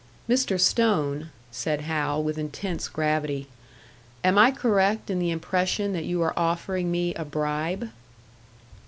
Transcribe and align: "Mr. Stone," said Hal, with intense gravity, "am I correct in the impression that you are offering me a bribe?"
"Mr. 0.27 0.59
Stone," 0.59 1.29
said 1.51 1.81
Hal, 1.81 2.23
with 2.23 2.39
intense 2.39 2.87
gravity, 2.87 3.47
"am 4.23 4.35
I 4.35 4.49
correct 4.49 5.11
in 5.11 5.19
the 5.19 5.29
impression 5.29 5.93
that 5.93 6.05
you 6.05 6.23
are 6.23 6.33
offering 6.35 6.89
me 6.89 7.13
a 7.13 7.23
bribe?" 7.23 7.91